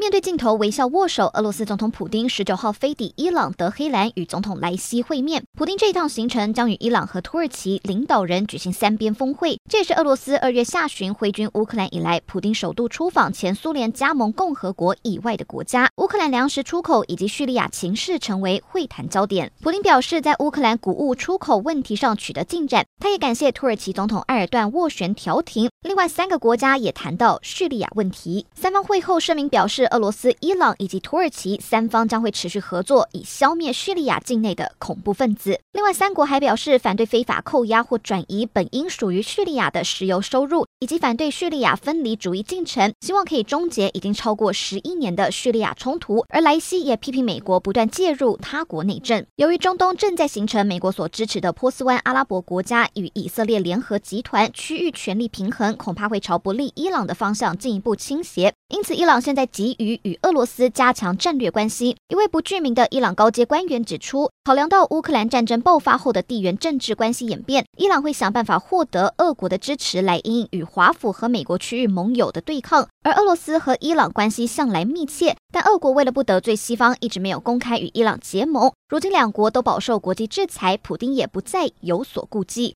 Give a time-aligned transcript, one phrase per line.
[0.00, 5.42] 面对镜头微笑握手，俄罗斯总统普丁十九号飞抵伊朗德黑兰与总统莱西会面。
[5.58, 15.90] 普丁这一趟行程将与伊朗和土耳其领导人举行三边峰会，这也是俄罗斯二月下旬挥军乌克兰以来，普丁首度出访前苏联加盟共和国以外的国家。
[15.96, 19.52] 乌克兰粮食出口以及叙利亚情势成为会谈焦点。
[19.60, 25.68] 普丁表示，在乌克兰谷物出口问题上取得进展，他也感谢土耳其总统埃尔段斡旋调停。
[25.82, 28.46] 另外三个国家也谈到叙利亚问题。
[28.54, 35.60] 三方会后声明表示，俄罗斯、伊朗以及土耳其三方将会持续合作，以消灭叙利亚境内的恐怖分子。
[35.72, 46.24] 另外，三国还表示反对非法扣押或转移本应属于叙利亚的石油收入，以及反对叙利亚分离主义进程，希望可以终结已经超过十一年的叙利亚冲突。
[46.28, 49.24] 而莱西也批评美国不断介入他国内政。
[49.36, 58.52] 由于中东正在形成美国所支持的波斯湾阿拉伯国家与以色列联合集团，区域权力平衡恐怕会朝不利伊朗的方向进一步倾斜。
[58.70, 61.96] 因此，伊朗现在急于与俄罗斯加强战略关系。
[62.08, 72.86] 一位不具名的伊朗高阶官员指出，考量到乌克兰战争爆发后的地缘政治关系演变，伊朗会想办法获得俄国的支持，来因应与华府和美国区域盟友的对抗。
[73.02, 78.70] 而俄罗斯和伊朗关系向来密切，但俄国为了不得罪西方，一直没有公开与伊朗结盟。
[78.88, 82.68] 如今两国都饱受国际制裁，普丁也不再有所顾忌。